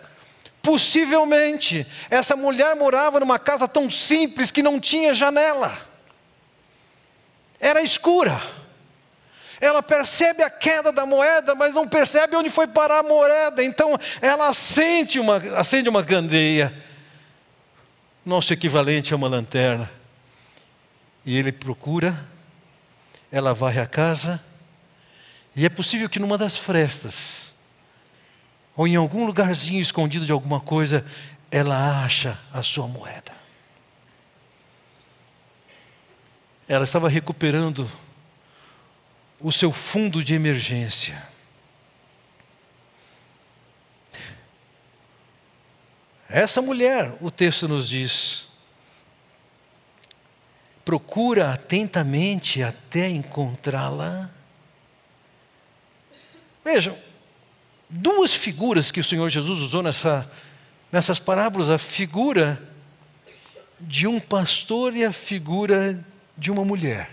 [0.62, 5.78] Possivelmente, essa mulher morava numa casa tão simples que não tinha janela,
[7.60, 8.42] era escura.
[9.62, 13.62] Ela percebe a queda da moeda, mas não percebe onde foi parar a moeda.
[13.62, 16.74] Então ela acende uma, acende uma candeia,
[18.26, 19.92] nosso equivalente a uma lanterna.
[21.26, 22.18] E ele procura,
[23.30, 24.42] ela varre a casa,
[25.56, 27.49] e é possível que numa das frestas,
[28.80, 31.06] ou em algum lugarzinho escondido de alguma coisa,
[31.52, 33.34] ela acha a sua moeda.
[36.66, 37.92] Ela estava recuperando
[39.38, 41.28] o seu fundo de emergência.
[46.30, 48.48] Essa mulher, o texto nos diz,
[50.86, 54.32] procura atentamente até encontrá-la.
[56.64, 57.09] Vejam,
[57.90, 60.30] duas figuras que o Senhor Jesus usou nessa,
[60.92, 62.62] nessas parábolas: a figura
[63.80, 66.06] de um pastor e a figura
[66.38, 67.10] de uma mulher.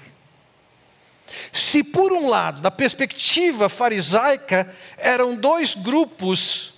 [1.52, 6.72] Se por um lado, da perspectiva farisaica, eram dois grupos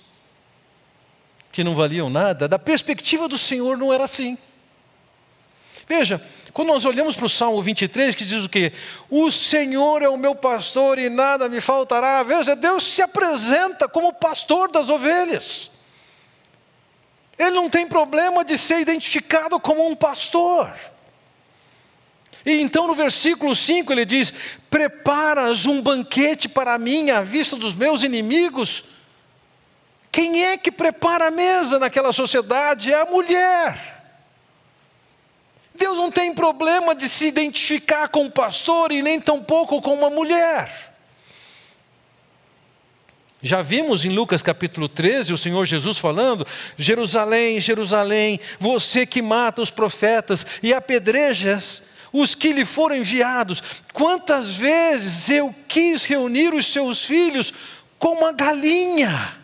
[1.51, 4.37] que não valiam nada, da perspectiva do Senhor não era assim.
[5.87, 8.71] Veja, quando nós olhamos para o Salmo 23, que diz o quê?
[9.09, 12.23] O Senhor é o meu pastor e nada me faltará.
[12.23, 15.69] Veja, Deus se apresenta como pastor das ovelhas.
[17.37, 20.73] Ele não tem problema de ser identificado como um pastor.
[22.45, 24.33] E então no versículo 5 ele diz:
[24.69, 28.83] Preparas um banquete para mim à vista dos meus inimigos.
[30.11, 32.91] Quem é que prepara a mesa naquela sociedade?
[32.91, 33.98] É a mulher.
[35.79, 40.09] Deus não tem problema de se identificar com o pastor e nem tampouco com uma
[40.09, 40.93] mulher.
[43.41, 46.45] Já vimos em Lucas capítulo 13 o Senhor Jesus falando:
[46.77, 53.61] Jerusalém, Jerusalém, você que mata os profetas e apedrejas os que lhe foram enviados.
[53.93, 57.53] Quantas vezes eu quis reunir os seus filhos
[57.97, 59.37] como uma galinha.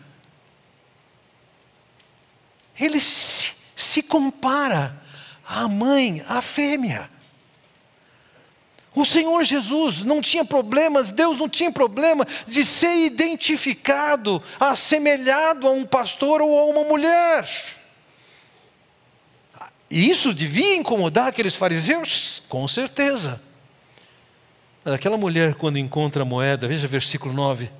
[2.78, 5.05] Ele se, se compara
[5.48, 7.08] à mãe, à fêmea.
[8.94, 15.70] O Senhor Jesus não tinha problemas, Deus não tinha problema de ser identificado, assemelhado a
[15.70, 17.46] um pastor ou a uma mulher.
[19.90, 22.42] E isso devia incomodar aqueles fariseus?
[22.48, 23.40] Com certeza.
[24.82, 27.70] Mas aquela mulher, quando encontra a moeda, veja versículo 9.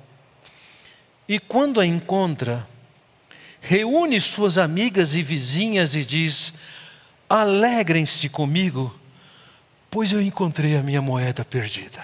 [1.27, 2.67] E quando a encontra,
[3.59, 6.53] reúne suas amigas e vizinhas e diz:
[7.29, 8.97] Alegrem-se comigo,
[9.91, 12.01] pois eu encontrei a minha moeda perdida.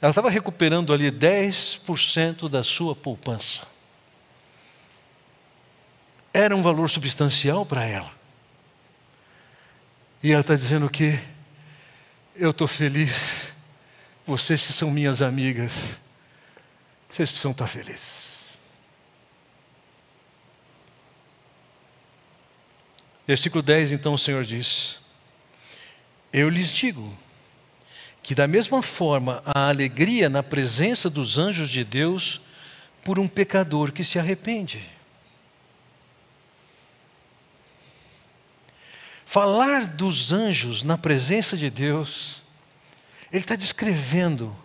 [0.00, 3.66] Ela estava recuperando ali 10% da sua poupança
[6.38, 8.10] era um valor substancial para ela.
[10.22, 11.18] E ela está dizendo que
[12.34, 13.52] eu estou feliz,
[14.26, 15.98] vocês que são minhas amigas,
[17.10, 18.27] vocês precisam estar felizes.
[23.28, 24.98] Versículo 10, então o Senhor diz:
[26.32, 27.14] Eu lhes digo
[28.22, 32.40] que, da mesma forma, a alegria na presença dos anjos de Deus
[33.04, 34.82] por um pecador que se arrepende.
[39.26, 42.42] Falar dos anjos na presença de Deus,
[43.30, 44.56] ele está descrevendo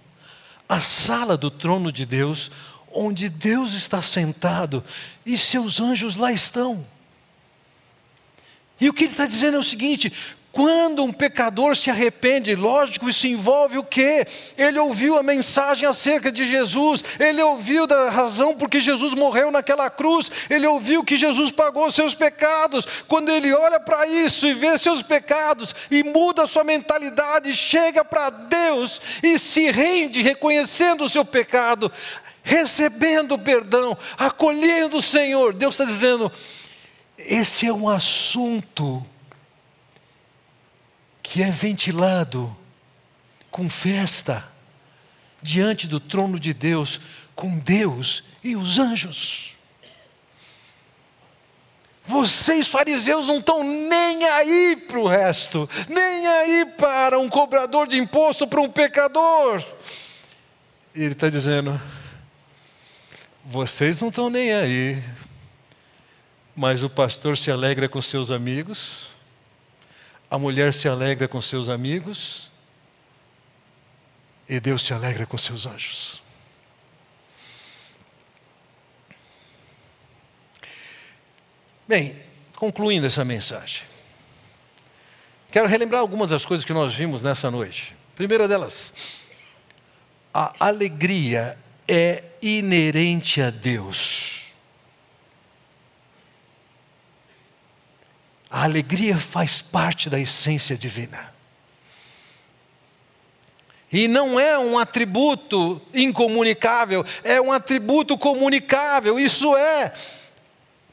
[0.70, 2.49] a sala do trono de Deus,
[2.89, 4.82] onde Deus está sentado
[5.26, 6.93] e seus anjos lá estão.
[8.80, 10.11] E o que ele está dizendo é o seguinte:
[10.53, 14.24] quando um pecador se arrepende, lógico, isso envolve o quê?
[14.55, 19.89] Ele ouviu a mensagem acerca de Jesus, ele ouviu da razão porque Jesus morreu naquela
[19.89, 22.86] cruz, ele ouviu que Jesus pagou seus pecados.
[23.07, 28.30] Quando ele olha para isso e vê seus pecados e muda sua mentalidade, chega para
[28.30, 31.91] Deus e se rende, reconhecendo o seu pecado,
[32.43, 35.51] recebendo perdão, acolhendo o Senhor.
[35.51, 36.32] Deus está dizendo:
[37.18, 39.05] esse é um assunto
[41.22, 42.55] que é ventilado
[43.49, 44.47] com festa
[45.41, 46.99] diante do trono de Deus,
[47.36, 49.53] com Deus e os anjos.
[52.05, 57.97] Vocês, fariseus, não estão nem aí para o resto, nem aí para um cobrador de
[57.97, 59.64] imposto, para um pecador.
[60.93, 61.82] Ele está dizendo:
[63.45, 65.03] vocês não estão nem aí,
[66.56, 69.10] mas o pastor se alegra com seus amigos,
[70.30, 72.49] a mulher se alegra com seus amigos
[74.47, 76.22] e Deus se alegra com seus anjos.
[81.88, 82.16] Bem,
[82.56, 83.84] concluindo essa mensagem,
[85.51, 87.95] quero relembrar algumas das coisas que nós vimos nessa noite.
[88.16, 88.93] Primeira delas,
[90.34, 94.43] a alegria é inerente a Deus.
[98.54, 101.34] A alegria faz parte da essência divina.
[103.91, 109.20] E não é um atributo incomunicável, é um atributo comunicável.
[109.20, 109.91] Isso é,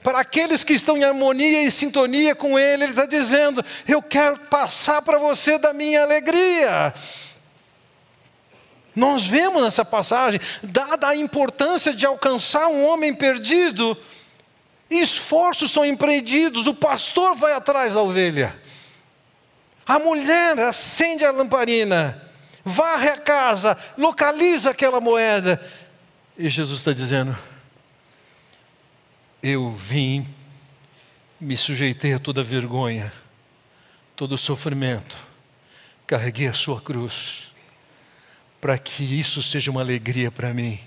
[0.03, 4.39] para aqueles que estão em harmonia e sintonia com Ele, Ele está dizendo: Eu quero
[4.39, 6.95] passar para você da minha alegria.
[8.97, 13.95] Nós vemos nessa passagem, dada a importância de alcançar um homem perdido,
[14.91, 18.59] Esforços são empreendidos, o pastor vai atrás da ovelha.
[19.87, 22.29] A mulher acende a lamparina,
[22.65, 25.65] varre a casa, localiza aquela moeda.
[26.37, 27.39] E Jesus está dizendo:
[29.41, 30.27] Eu vim,
[31.41, 33.13] me sujeitei a toda vergonha,
[34.17, 35.17] todo sofrimento,
[36.05, 37.53] carreguei a sua cruz,
[38.61, 40.81] para que isso seja uma alegria para mim,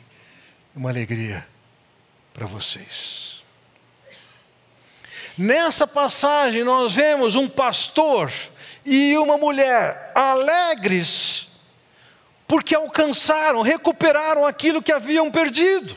[0.75, 1.47] uma alegria
[2.33, 3.32] para vocês.
[5.37, 8.31] Nessa passagem nós vemos um pastor
[8.85, 11.47] e uma mulher alegres,
[12.47, 15.95] porque alcançaram, recuperaram aquilo que haviam perdido.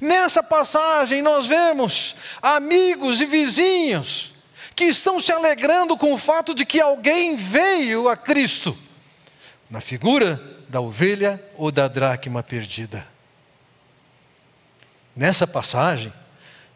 [0.00, 4.34] Nessa passagem nós vemos amigos e vizinhos
[4.74, 8.76] que estão se alegrando com o fato de que alguém veio a Cristo,
[9.70, 13.06] na figura da ovelha ou da dracma perdida.
[15.14, 16.12] Nessa passagem,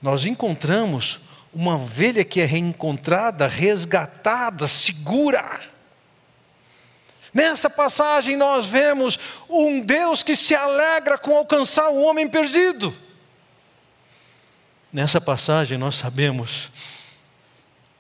[0.00, 1.20] nós encontramos
[1.52, 5.60] uma ovelha que é reencontrada, resgatada, segura.
[7.32, 9.18] Nessa passagem nós vemos
[9.48, 12.96] um Deus que se alegra com alcançar o homem perdido.
[14.92, 16.70] Nessa passagem nós sabemos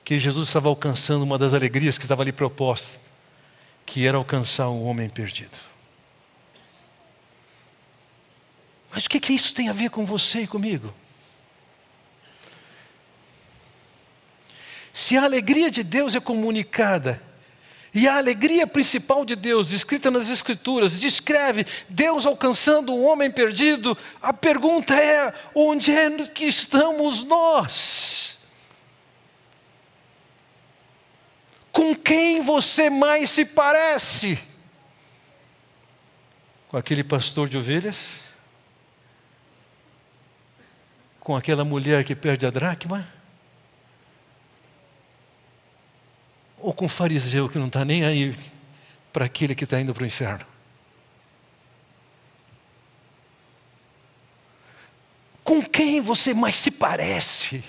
[0.04, 2.98] que Jesus estava alcançando uma das alegrias que estava ali proposta,
[3.84, 5.56] que era alcançar um homem perdido.
[8.90, 10.94] Mas o que, que isso tem a ver com você e comigo?
[14.98, 17.22] Se a alegria de Deus é comunicada,
[17.94, 23.96] e a alegria principal de Deus, escrita nas Escrituras, descreve Deus alcançando um homem perdido,
[24.20, 28.40] a pergunta é: onde é que estamos nós?
[31.70, 34.36] Com quem você mais se parece?
[36.66, 38.32] Com aquele pastor de ovelhas?
[41.20, 43.17] Com aquela mulher que perde a dracma?
[46.60, 48.36] Ou com o fariseu que não está nem aí
[49.12, 50.46] para aquele que está indo para o inferno?
[55.44, 57.64] Com quem você mais se parece?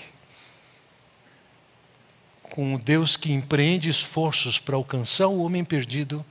[2.42, 6.24] Com o Deus que empreende esforços para alcançar o homem perdido?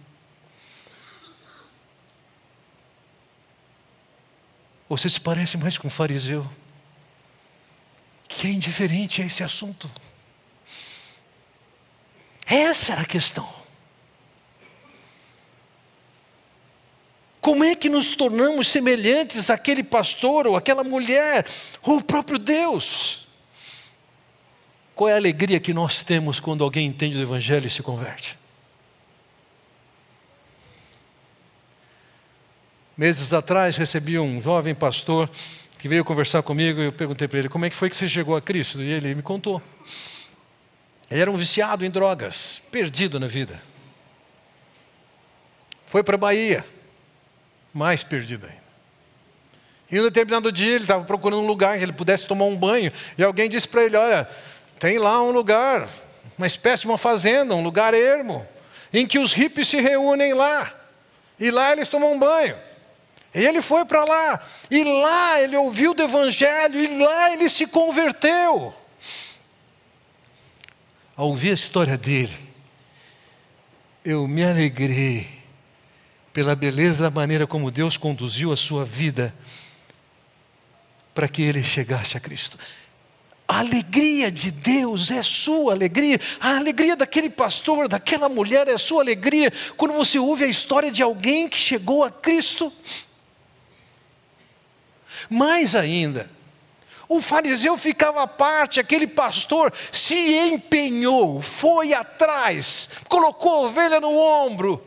[4.88, 6.48] Você se parece mais com o fariseu,
[8.28, 9.90] que é indiferente a esse assunto?
[12.50, 13.48] Essa era a questão.
[17.40, 21.46] Como é que nos tornamos semelhantes àquele pastor ou àquela mulher
[21.84, 23.28] ou o próprio Deus?
[24.96, 28.38] Qual é a alegria que nós temos quando alguém entende o Evangelho e se converte?
[32.98, 35.30] Meses atrás recebi um jovem pastor
[35.78, 38.10] que veio conversar comigo e eu perguntei para ele como é que foi que você
[38.10, 39.62] chegou a Cristo e ele me contou.
[41.10, 43.60] Ele era um viciado em drogas, perdido na vida.
[45.86, 46.64] Foi para a Bahia,
[47.74, 48.60] mais perdido ainda.
[49.92, 52.92] E um determinado dia ele estava procurando um lugar que ele pudesse tomar um banho,
[53.18, 54.30] e alguém disse para ele: Olha,
[54.78, 55.90] tem lá um lugar,
[56.38, 58.48] uma espécie de uma fazenda, um lugar ermo,
[58.94, 60.72] em que os hippies se reúnem lá,
[61.40, 62.56] e lá eles tomam um banho.
[63.34, 64.40] E ele foi para lá,
[64.70, 68.76] e lá ele ouviu do Evangelho, e lá ele se converteu.
[71.20, 72.32] Ao ouvir a história dele,
[74.06, 75.28] eu me alegrei
[76.32, 79.36] pela beleza da maneira como Deus conduziu a sua vida
[81.14, 82.58] para que ele chegasse a Cristo.
[83.46, 89.02] A alegria de Deus é sua alegria, a alegria daquele pastor, daquela mulher é sua
[89.02, 92.72] alegria, quando você ouve a história de alguém que chegou a Cristo.
[95.30, 96.32] Mais ainda,
[97.10, 104.16] o fariseu ficava à parte, aquele pastor se empenhou, foi atrás, colocou a ovelha no
[104.16, 104.80] ombro.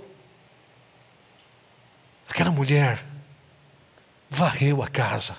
[2.28, 3.04] Aquela mulher
[4.30, 5.36] varreu a casa.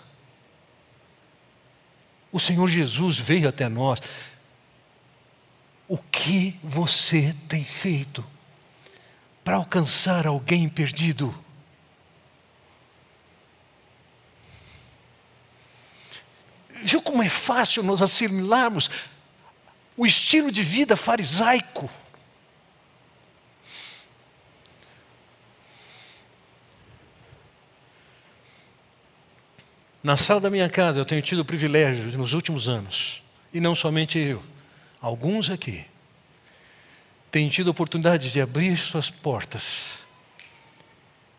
[2.33, 4.01] O Senhor Jesus veio até nós.
[5.87, 8.25] O que você tem feito
[9.41, 11.42] para alcançar alguém perdido?
[16.83, 18.89] Viu como é fácil nós assimilarmos
[19.95, 21.89] o estilo de vida farisaico?
[30.03, 33.23] Na sala da minha casa eu tenho tido o privilégio nos últimos anos,
[33.53, 34.43] e não somente eu,
[34.99, 35.85] alguns aqui,
[37.31, 39.99] têm tido a oportunidade de abrir suas portas,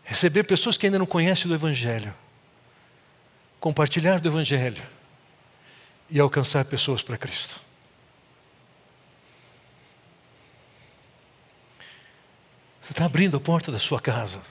[0.05, 2.15] receber pessoas que ainda não conhecem do Evangelho,
[3.61, 4.83] compartilhar do Evangelho
[6.11, 7.61] e alcançar pessoas para Cristo.
[12.83, 14.43] Você está abrindo a porta da sua casa.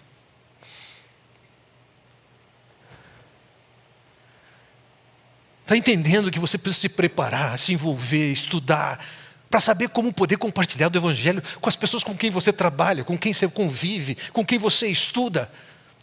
[5.61, 9.05] Está entendendo que você precisa se preparar, se envolver, estudar,
[9.49, 13.17] para saber como poder compartilhar do Evangelho com as pessoas com quem você trabalha, com
[13.17, 15.49] quem você convive, com quem você estuda.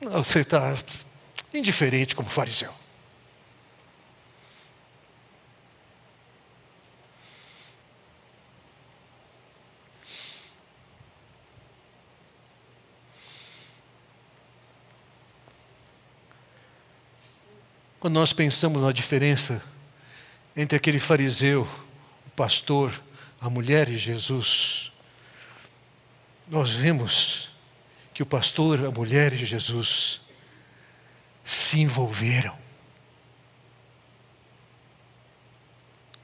[0.00, 0.74] Não, você está
[1.52, 2.72] indiferente como fariseu.
[18.00, 19.62] Quando nós pensamos na diferença
[20.56, 21.68] entre aquele fariseu,
[22.26, 22.98] o pastor,
[23.38, 24.90] a mulher e Jesus,
[26.48, 27.50] nós vemos
[28.14, 30.22] que o pastor, a mulher e Jesus
[31.44, 32.56] se envolveram,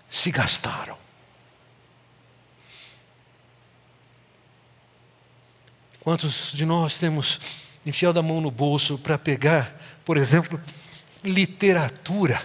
[0.08, 0.96] se gastaram.
[6.00, 7.38] Quantos de nós temos
[7.84, 10.58] enfiado a mão no bolso para pegar, por exemplo,
[11.26, 12.42] literatura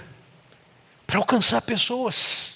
[1.05, 2.55] para alcançar pessoas.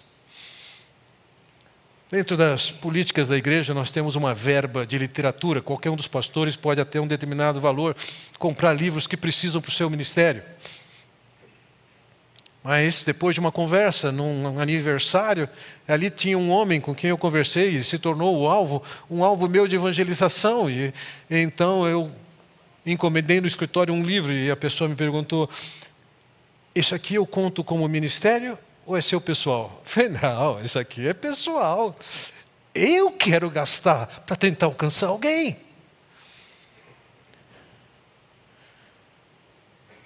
[2.09, 5.61] Dentro das políticas da igreja, nós temos uma verba de literatura.
[5.61, 7.95] Qualquer um dos pastores pode, até um determinado valor,
[8.37, 10.43] comprar livros que precisam para o seu ministério.
[12.63, 15.47] Mas depois de uma conversa, num aniversário,
[15.87, 19.47] ali tinha um homem com quem eu conversei e se tornou o alvo, um alvo
[19.47, 20.69] meu de evangelização.
[20.69, 20.93] E
[21.29, 22.11] então eu
[22.85, 25.49] encomendei no escritório um livro e a pessoa me perguntou:
[26.75, 29.81] isso aqui eu conto como ministério ou é seu pessoal?
[29.85, 31.97] falei, não, isso aqui é pessoal.
[32.73, 35.57] Eu quero gastar para tentar alcançar alguém.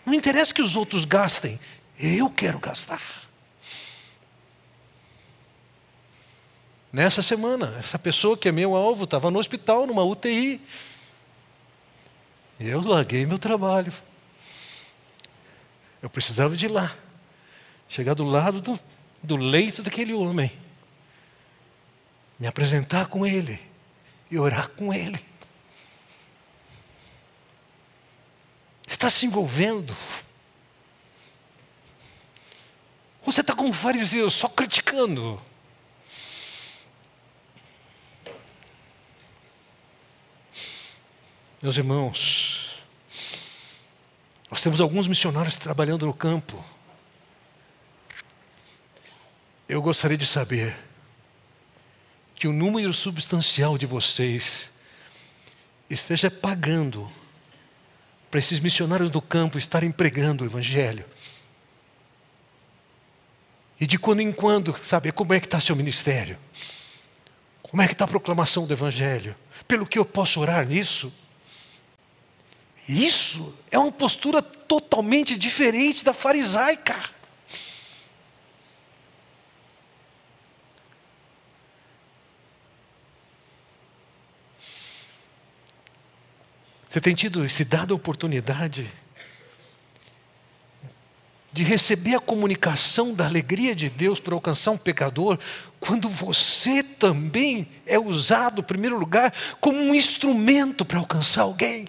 [0.06, 1.60] Não interessa que os outros gastem,
[2.00, 3.02] eu quero gastar.
[6.92, 10.60] Nessa semana, essa pessoa que é meu alvo estava no hospital, numa UTI.
[12.60, 13.94] Eu larguei meu trabalho.
[16.02, 16.96] Eu precisava de ir lá,
[17.88, 18.80] chegar do lado do,
[19.22, 20.52] do leito daquele homem,
[22.40, 23.60] me apresentar com ele
[24.32, 25.20] e orar com ele.
[28.88, 29.96] Você está se envolvendo.
[33.26, 35.40] Você está como fariseu, só criticando.
[41.62, 42.59] Meus irmãos,
[44.50, 46.64] nós temos alguns missionários trabalhando no campo.
[49.68, 50.76] Eu gostaria de saber
[52.34, 54.72] que o número substancial de vocês
[55.90, 57.12] esteja pagando
[58.32, 61.06] para esses missionários do campo estarem pregando o Evangelho.
[63.80, 66.38] E de quando em quando saber como é que está seu ministério.
[67.62, 69.36] Como é que está a proclamação do Evangelho?
[69.68, 71.14] Pelo que eu posso orar nisso?
[72.90, 77.00] Isso é uma postura totalmente diferente da farisaica.
[86.90, 88.92] Você tem tido se dado a oportunidade
[91.54, 95.38] de receber a comunicação da alegria de Deus para alcançar um pecador,
[95.80, 99.32] quando você também é usado, em primeiro lugar,
[99.62, 101.88] como um instrumento para alcançar alguém.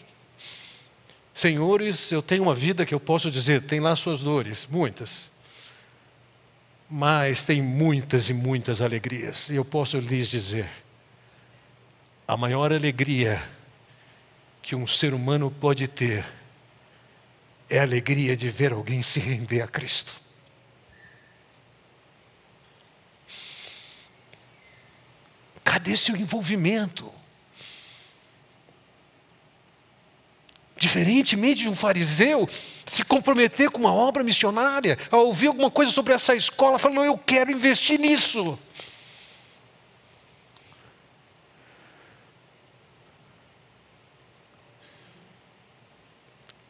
[1.32, 5.30] Senhores, eu tenho uma vida que eu posso dizer, tem lá suas dores, muitas.
[6.88, 9.48] Mas tem muitas e muitas alegrias.
[9.48, 10.68] E eu posso lhes dizer:
[12.26, 13.42] a maior alegria
[14.60, 16.24] que um ser humano pode ter
[17.68, 20.20] é a alegria de ver alguém se render a Cristo.
[25.62, 27.19] Cadê seu envolvimento?
[30.80, 32.48] Diferentemente de um fariseu
[32.86, 37.18] se comprometer com uma obra missionária, ao ouvir alguma coisa sobre essa escola, falar: eu
[37.18, 38.58] quero investir nisso.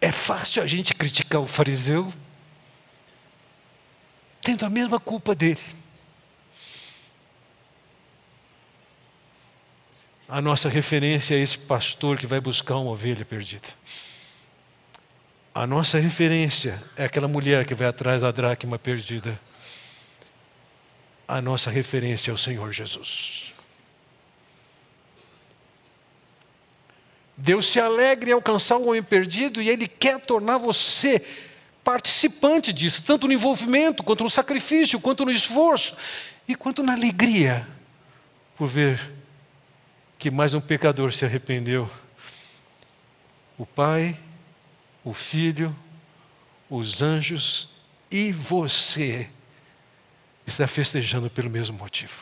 [0.00, 2.12] É fácil a gente criticar o fariseu,
[4.40, 5.60] tendo a mesma culpa dele.
[10.32, 13.66] A nossa referência é esse pastor que vai buscar uma ovelha perdida.
[15.52, 19.36] A nossa referência é aquela mulher que vai atrás da dracma perdida.
[21.26, 23.52] A nossa referência é o Senhor Jesus.
[27.36, 31.26] Deus se alegra em alcançar o homem perdido e Ele quer tornar você
[31.82, 35.96] participante disso, tanto no envolvimento, quanto no sacrifício, quanto no esforço
[36.46, 37.66] e quanto na alegria
[38.54, 39.19] por ver
[40.20, 41.90] que mais um pecador se arrependeu.
[43.56, 44.20] O Pai,
[45.02, 45.74] o Filho,
[46.68, 47.70] os anjos
[48.10, 49.30] e você
[50.46, 52.12] está festejando pelo mesmo motivo.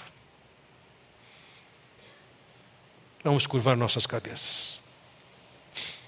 [3.25, 4.81] Vamos curvar nossas cabeças.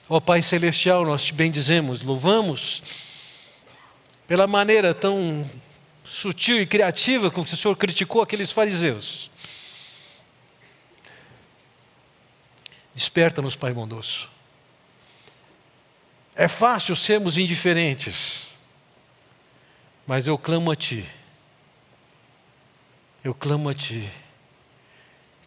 [0.09, 2.85] Ó oh, Pai Celestial, nós te bendizemos, louvamos
[4.29, 5.45] pela maneira tão
[6.05, 9.30] sutil e criativa com que o Senhor criticou aqueles fariseus.
[12.95, 14.29] Desperta-nos, Pai bondoso.
[16.35, 18.49] É fácil sermos indiferentes,
[20.07, 21.07] mas eu clamo a Ti,
[23.23, 24.11] eu clamo a Ti,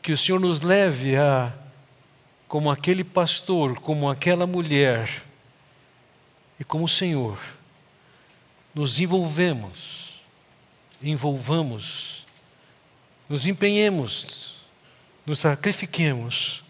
[0.01, 1.53] que o Senhor nos leve a
[2.47, 5.23] como aquele pastor, como aquela mulher
[6.59, 7.39] e como o Senhor,
[8.75, 10.21] nos envolvemos,
[11.01, 12.25] envolvamos,
[13.27, 14.57] nos empenhemos,
[15.25, 16.63] nos sacrifiquemos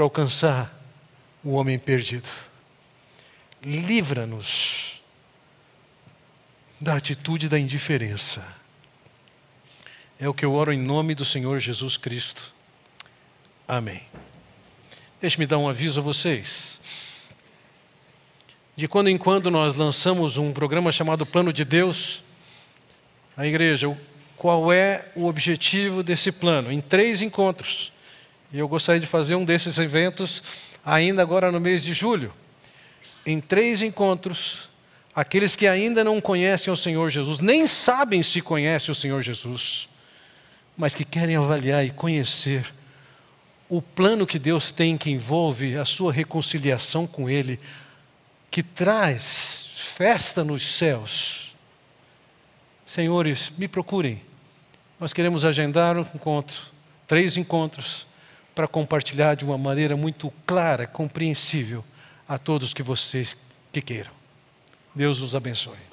[0.00, 0.82] para alcançar
[1.44, 2.26] o homem perdido.
[3.62, 4.98] Livra-nos
[6.80, 8.42] da atitude da indiferença.
[10.18, 12.54] É o que eu oro em nome do Senhor Jesus Cristo.
[13.68, 14.00] Amém.
[15.20, 16.80] Deixe-me dar um aviso a vocês.
[18.74, 22.24] De quando em quando nós lançamos um programa chamado Plano de Deus.
[23.36, 23.94] A igreja,
[24.34, 26.72] qual é o objetivo desse plano?
[26.72, 27.92] Em três encontros.
[28.52, 30.42] E eu gostaria de fazer um desses eventos
[30.84, 32.32] ainda agora no mês de julho.
[33.24, 34.68] Em três encontros,
[35.14, 39.88] aqueles que ainda não conhecem o Senhor Jesus, nem sabem se conhecem o Senhor Jesus,
[40.76, 42.72] mas que querem avaliar e conhecer
[43.68, 47.60] o plano que Deus tem que envolve a sua reconciliação com Ele,
[48.50, 51.54] que traz festa nos céus.
[52.84, 54.20] Senhores, me procurem.
[54.98, 56.72] Nós queremos agendar um encontro,
[57.06, 58.08] três encontros,
[58.60, 61.82] para compartilhar de uma maneira muito clara, compreensível
[62.28, 63.34] a todos que vocês
[63.72, 64.10] que queiram.
[64.94, 65.89] Deus os abençoe.